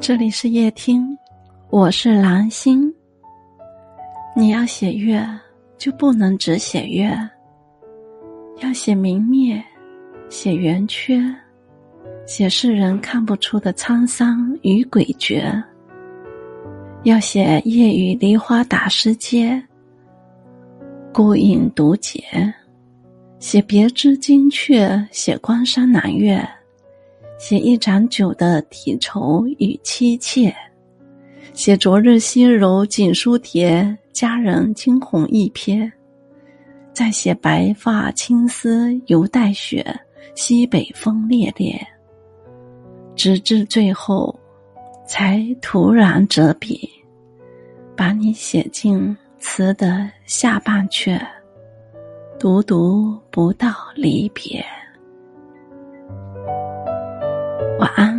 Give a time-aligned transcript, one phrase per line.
[0.00, 1.16] 这里是夜听，
[1.70, 2.92] 我是蓝心。
[4.36, 5.26] 你要写月，
[5.78, 7.16] 就不能只写月，
[8.60, 9.62] 要写明灭，
[10.28, 11.20] 写圆缺，
[12.26, 15.62] 写世人看不出的沧桑与诡谲。
[17.04, 19.62] 要写夜雨梨花打湿街，
[21.12, 22.20] 孤影独解；
[23.38, 26.46] 写别枝惊鹊，写关山南岳。
[27.46, 30.50] 写一盏酒的体愁与妻妾，
[31.52, 35.92] 写昨日西柔锦书帖，佳人惊鸿一瞥；
[36.94, 39.84] 再写白发青丝犹带雪，
[40.34, 41.78] 西北风烈烈。
[43.14, 44.34] 直至最后，
[45.06, 46.88] 才突然折笔，
[47.94, 51.20] 把你写进词的下半阙，
[52.38, 54.64] 独独不到离别。
[57.84, 58.13] 晚安。